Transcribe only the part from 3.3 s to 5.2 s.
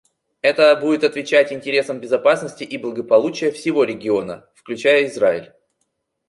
всего региона, включая